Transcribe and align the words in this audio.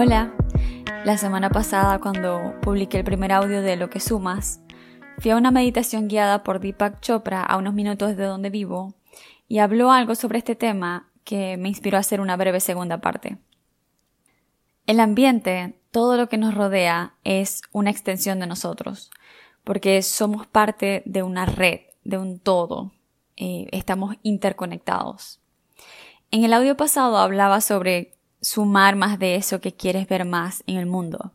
Hola, 0.00 0.32
la 1.04 1.18
semana 1.18 1.50
pasada 1.50 1.98
cuando 1.98 2.54
publiqué 2.62 2.98
el 2.98 3.04
primer 3.04 3.32
audio 3.32 3.62
de 3.62 3.74
Lo 3.74 3.90
que 3.90 3.98
sumas, 3.98 4.60
fui 5.18 5.32
a 5.32 5.36
una 5.36 5.50
meditación 5.50 6.06
guiada 6.06 6.44
por 6.44 6.60
Deepak 6.60 7.00
Chopra 7.00 7.42
a 7.42 7.56
unos 7.56 7.74
minutos 7.74 8.16
de 8.16 8.22
donde 8.22 8.48
vivo 8.48 8.94
y 9.48 9.58
habló 9.58 9.90
algo 9.90 10.14
sobre 10.14 10.38
este 10.38 10.54
tema 10.54 11.10
que 11.24 11.56
me 11.56 11.68
inspiró 11.68 11.96
a 11.96 12.02
hacer 12.02 12.20
una 12.20 12.36
breve 12.36 12.60
segunda 12.60 13.00
parte. 13.00 13.38
El 14.86 15.00
ambiente, 15.00 15.80
todo 15.90 16.16
lo 16.16 16.28
que 16.28 16.38
nos 16.38 16.54
rodea, 16.54 17.14
es 17.24 17.62
una 17.72 17.90
extensión 17.90 18.38
de 18.38 18.46
nosotros, 18.46 19.10
porque 19.64 20.02
somos 20.02 20.46
parte 20.46 21.02
de 21.06 21.24
una 21.24 21.44
red, 21.44 21.80
de 22.04 22.18
un 22.18 22.38
todo, 22.38 22.92
estamos 23.34 24.14
interconectados. 24.22 25.40
En 26.30 26.44
el 26.44 26.52
audio 26.52 26.76
pasado 26.76 27.18
hablaba 27.18 27.60
sobre 27.60 28.12
sumar 28.40 28.96
más 28.96 29.18
de 29.18 29.36
eso 29.36 29.60
que 29.60 29.74
quieres 29.74 30.08
ver 30.08 30.24
más 30.24 30.62
en 30.66 30.76
el 30.76 30.86
mundo. 30.86 31.32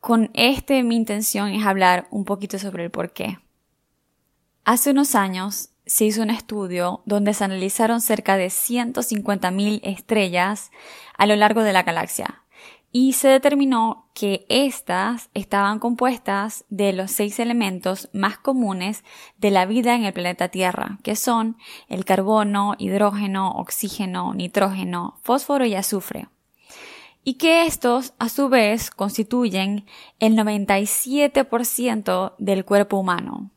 Con 0.00 0.30
este 0.34 0.82
mi 0.82 0.96
intención 0.96 1.48
es 1.48 1.66
hablar 1.66 2.06
un 2.10 2.24
poquito 2.24 2.58
sobre 2.58 2.84
el 2.84 2.90
por 2.90 3.12
qué. 3.12 3.38
Hace 4.64 4.90
unos 4.90 5.14
años 5.14 5.70
se 5.86 6.04
hizo 6.04 6.22
un 6.22 6.30
estudio 6.30 7.02
donde 7.06 7.32
se 7.34 7.44
analizaron 7.44 8.00
cerca 8.00 8.36
de 8.36 8.48
150.000 8.48 9.80
estrellas 9.82 10.70
a 11.16 11.26
lo 11.26 11.34
largo 11.36 11.62
de 11.62 11.72
la 11.72 11.82
galaxia 11.82 12.42
y 12.92 13.14
se 13.14 13.28
determinó 13.28 14.07
que 14.18 14.46
éstas 14.48 15.30
estaban 15.32 15.78
compuestas 15.78 16.64
de 16.70 16.92
los 16.92 17.12
seis 17.12 17.38
elementos 17.38 18.08
más 18.12 18.36
comunes 18.36 19.04
de 19.36 19.52
la 19.52 19.64
vida 19.64 19.94
en 19.94 20.02
el 20.02 20.12
planeta 20.12 20.48
Tierra, 20.48 20.98
que 21.04 21.14
son 21.14 21.56
el 21.86 22.04
carbono, 22.04 22.74
hidrógeno, 22.78 23.52
oxígeno, 23.52 24.34
nitrógeno, 24.34 25.20
fósforo 25.22 25.66
y 25.66 25.76
azufre. 25.76 26.26
Y 27.22 27.34
que 27.34 27.64
estos, 27.64 28.12
a 28.18 28.28
su 28.28 28.48
vez, 28.48 28.90
constituyen 28.90 29.86
el 30.18 30.36
97% 30.36 32.34
del 32.38 32.64
cuerpo 32.64 32.96
humano. 32.96 33.52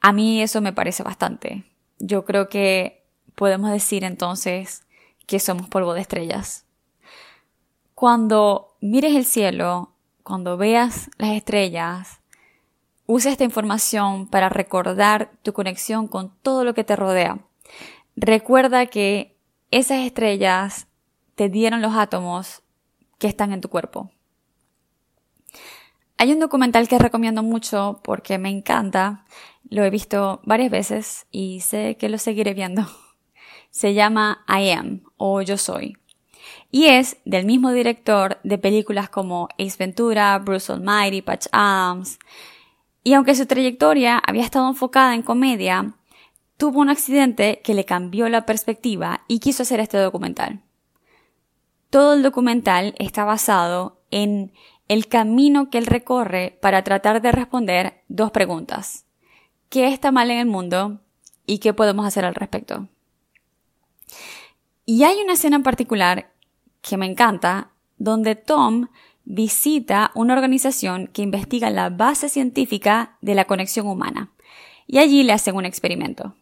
A 0.00 0.12
mí 0.12 0.42
eso 0.42 0.60
me 0.60 0.72
parece 0.72 1.04
bastante. 1.04 1.70
Yo 2.00 2.24
creo 2.24 2.48
que 2.48 3.06
podemos 3.36 3.70
decir 3.70 4.02
entonces 4.02 4.88
que 5.28 5.38
somos 5.38 5.68
polvo 5.68 5.94
de 5.94 6.00
estrellas. 6.00 6.66
Cuando 7.94 8.69
mires 8.80 9.14
el 9.14 9.24
cielo, 9.24 9.94
cuando 10.22 10.56
veas 10.56 11.10
las 11.18 11.30
estrellas, 11.30 12.20
usa 13.06 13.32
esta 13.32 13.44
información 13.44 14.26
para 14.26 14.48
recordar 14.48 15.32
tu 15.42 15.52
conexión 15.52 16.08
con 16.08 16.34
todo 16.42 16.64
lo 16.64 16.74
que 16.74 16.84
te 16.84 16.96
rodea. 16.96 17.38
Recuerda 18.16 18.86
que 18.86 19.36
esas 19.70 19.98
estrellas 19.98 20.86
te 21.34 21.48
dieron 21.48 21.82
los 21.82 21.94
átomos 21.94 22.62
que 23.18 23.28
están 23.28 23.52
en 23.52 23.60
tu 23.60 23.68
cuerpo. 23.68 24.10
Hay 26.16 26.32
un 26.32 26.38
documental 26.38 26.86
que 26.86 26.98
recomiendo 26.98 27.42
mucho 27.42 28.00
porque 28.04 28.38
me 28.38 28.50
encanta, 28.50 29.24
lo 29.68 29.84
he 29.84 29.90
visto 29.90 30.40
varias 30.44 30.70
veces 30.70 31.26
y 31.30 31.60
sé 31.60 31.96
que 31.96 32.08
lo 32.08 32.18
seguiré 32.18 32.54
viendo. 32.54 32.86
Se 33.70 33.94
llama 33.94 34.44
I 34.48 34.70
Am 34.70 35.02
o 35.16 35.40
Yo 35.42 35.56
Soy 35.56 35.96
y 36.70 36.86
es 36.86 37.16
del 37.24 37.44
mismo 37.44 37.72
director 37.72 38.38
de 38.44 38.58
películas 38.58 39.08
como 39.08 39.48
Ace 39.58 39.76
Ventura, 39.78 40.38
Bruce 40.38 40.72
Almighty, 40.72 41.22
Patch 41.22 41.46
Adams. 41.52 42.18
Y 43.02 43.14
aunque 43.14 43.34
su 43.34 43.46
trayectoria 43.46 44.18
había 44.18 44.44
estado 44.44 44.68
enfocada 44.68 45.14
en 45.14 45.22
comedia, 45.22 45.94
tuvo 46.56 46.80
un 46.80 46.90
accidente 46.90 47.60
que 47.64 47.74
le 47.74 47.84
cambió 47.84 48.28
la 48.28 48.46
perspectiva 48.46 49.22
y 49.26 49.38
quiso 49.38 49.62
hacer 49.62 49.80
este 49.80 49.98
documental. 49.98 50.62
Todo 51.88 52.14
el 52.14 52.22
documental 52.22 52.94
está 52.98 53.24
basado 53.24 54.00
en 54.10 54.52
el 54.86 55.08
camino 55.08 55.70
que 55.70 55.78
él 55.78 55.86
recorre 55.86 56.58
para 56.60 56.84
tratar 56.84 57.22
de 57.22 57.32
responder 57.32 58.02
dos 58.08 58.30
preguntas. 58.30 59.06
¿Qué 59.68 59.88
está 59.88 60.12
mal 60.12 60.30
en 60.30 60.38
el 60.38 60.46
mundo? 60.46 61.00
¿Y 61.46 61.58
qué 61.58 61.72
podemos 61.72 62.06
hacer 62.06 62.24
al 62.24 62.34
respecto? 62.34 62.88
Y 64.84 65.04
hay 65.04 65.20
una 65.22 65.34
escena 65.34 65.56
en 65.56 65.62
particular 65.62 66.29
que 66.82 66.96
me 66.96 67.06
encanta, 67.06 67.70
donde 67.98 68.34
Tom 68.34 68.88
visita 69.24 70.10
una 70.14 70.34
organización 70.34 71.08
que 71.08 71.22
investiga 71.22 71.70
la 71.70 71.90
base 71.90 72.28
científica 72.28 73.16
de 73.20 73.34
la 73.34 73.44
conexión 73.44 73.86
humana. 73.86 74.30
Y 74.86 74.98
allí 74.98 75.22
le 75.22 75.32
hacen 75.32 75.54
un 75.54 75.64
experimento. 75.64 76.34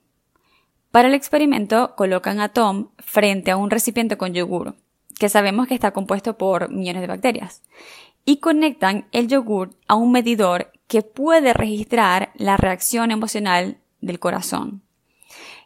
Para 0.91 1.09
el 1.09 1.15
experimento 1.15 1.94
colocan 1.97 2.41
a 2.41 2.48
Tom 2.48 2.88
frente 2.98 3.50
a 3.50 3.56
un 3.56 3.71
recipiente 3.71 4.16
con 4.16 4.32
yogur, 4.32 4.75
que 5.19 5.28
sabemos 5.28 5.69
que 5.69 5.75
está 5.75 5.91
compuesto 5.91 6.38
por 6.38 6.71
millones 6.71 7.03
de 7.03 7.09
bacterias, 7.09 7.62
y 8.25 8.38
conectan 8.38 9.06
el 9.12 9.28
yogur 9.28 9.71
a 9.87 9.97
un 9.97 10.12
medidor 10.12 10.72
que 10.87 11.03
puede 11.03 11.53
registrar 11.53 12.32
la 12.37 12.56
reacción 12.56 13.10
emocional 13.10 13.78
del 14.00 14.19
corazón. 14.19 14.82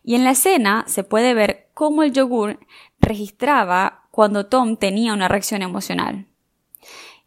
Y 0.03 0.17
en 0.17 0.25
la 0.25 0.33
escena 0.33 0.85
se 0.89 1.05
puede 1.05 1.35
ver 1.35 1.69
cómo 1.75 2.03
el 2.03 2.13
yogur 2.13 2.59
registraba 3.01 4.02
cuando 4.13 4.47
Tom 4.47 4.77
tenía 4.77 5.15
una 5.15 5.27
reacción 5.27 5.63
emocional. 5.63 6.27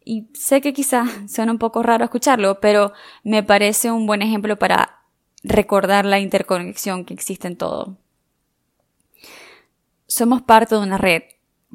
Y 0.05 0.29
sé 0.35 0.61
que 0.61 0.71
quizá 0.71 1.05
suena 1.27 1.51
un 1.51 1.57
poco 1.57 1.83
raro 1.83 2.05
escucharlo, 2.05 2.61
pero 2.61 2.93
me 3.23 3.43
parece 3.43 3.91
un 3.91 4.05
buen 4.05 4.21
ejemplo 4.21 4.57
para 4.57 5.01
recordar 5.43 6.05
la 6.05 6.19
interconexión 6.19 7.03
que 7.03 7.13
existe 7.13 7.47
en 7.47 7.57
todo. 7.57 7.97
Somos 10.07 10.43
parte 10.43 10.75
de 10.75 10.81
una 10.81 10.99
red, 10.99 11.23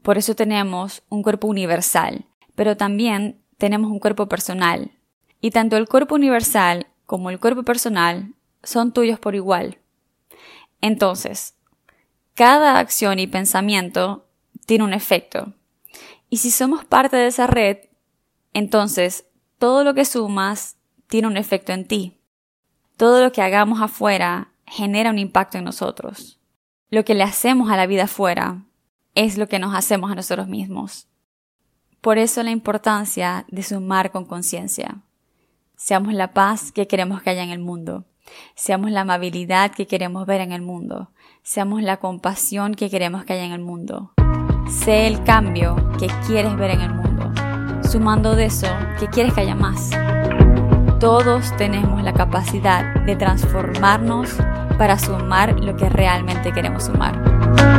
por 0.02 0.16
eso 0.16 0.34
tenemos 0.34 1.02
un 1.08 1.22
cuerpo 1.22 1.48
universal, 1.48 2.26
pero 2.54 2.76
también 2.76 3.42
tenemos 3.58 3.90
un 3.90 3.98
cuerpo 3.98 4.28
personal. 4.28 4.92
Y 5.40 5.50
tanto 5.50 5.76
el 5.76 5.88
cuerpo 5.88 6.14
universal 6.14 6.86
como 7.04 7.30
el 7.30 7.40
cuerpo 7.40 7.64
personal 7.64 8.34
son 8.62 8.92
tuyos 8.92 9.18
por 9.18 9.34
igual. 9.34 9.78
Entonces, 10.80 11.56
cada 12.34 12.78
acción 12.78 13.18
y 13.18 13.26
pensamiento 13.26 14.29
tiene 14.70 14.84
un 14.84 14.92
efecto. 14.92 15.52
Y 16.28 16.36
si 16.36 16.52
somos 16.52 16.84
parte 16.84 17.16
de 17.16 17.26
esa 17.26 17.48
red, 17.48 17.78
entonces 18.52 19.26
todo 19.58 19.82
lo 19.82 19.94
que 19.94 20.04
sumas 20.04 20.76
tiene 21.08 21.26
un 21.26 21.36
efecto 21.36 21.72
en 21.72 21.88
ti. 21.88 22.20
Todo 22.96 23.20
lo 23.20 23.32
que 23.32 23.42
hagamos 23.42 23.82
afuera 23.82 24.52
genera 24.68 25.10
un 25.10 25.18
impacto 25.18 25.58
en 25.58 25.64
nosotros. 25.64 26.38
Lo 26.88 27.04
que 27.04 27.16
le 27.16 27.24
hacemos 27.24 27.68
a 27.68 27.76
la 27.76 27.88
vida 27.88 28.04
afuera 28.04 28.62
es 29.16 29.38
lo 29.38 29.48
que 29.48 29.58
nos 29.58 29.74
hacemos 29.74 30.12
a 30.12 30.14
nosotros 30.14 30.46
mismos. 30.46 31.08
Por 32.00 32.18
eso 32.18 32.44
la 32.44 32.52
importancia 32.52 33.46
de 33.48 33.64
sumar 33.64 34.12
con 34.12 34.24
conciencia. 34.24 35.02
Seamos 35.74 36.14
la 36.14 36.32
paz 36.32 36.70
que 36.70 36.86
queremos 36.86 37.22
que 37.22 37.30
haya 37.30 37.42
en 37.42 37.50
el 37.50 37.58
mundo. 37.58 38.04
Seamos 38.54 38.92
la 38.92 39.00
amabilidad 39.00 39.72
que 39.72 39.88
queremos 39.88 40.26
ver 40.26 40.40
en 40.40 40.52
el 40.52 40.62
mundo. 40.62 41.10
Seamos 41.42 41.82
la 41.82 41.96
compasión 41.96 42.76
que 42.76 42.88
queremos 42.88 43.24
que 43.24 43.32
haya 43.32 43.46
en 43.46 43.52
el 43.52 43.62
mundo. 43.62 44.12
Sé 44.70 45.08
el 45.08 45.22
cambio 45.24 45.76
que 45.98 46.06
quieres 46.26 46.56
ver 46.56 46.70
en 46.70 46.80
el 46.80 46.94
mundo, 46.94 47.32
sumando 47.82 48.36
de 48.36 48.46
eso 48.46 48.68
que 49.00 49.08
quieres 49.08 49.34
que 49.34 49.40
haya 49.40 49.56
más. 49.56 49.90
Todos 51.00 51.54
tenemos 51.56 52.02
la 52.04 52.12
capacidad 52.12 52.94
de 53.04 53.16
transformarnos 53.16 54.30
para 54.78 54.96
sumar 54.96 55.58
lo 55.58 55.76
que 55.76 55.88
realmente 55.88 56.52
queremos 56.52 56.84
sumar. 56.84 57.69